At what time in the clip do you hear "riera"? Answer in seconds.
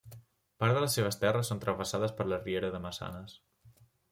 2.43-2.73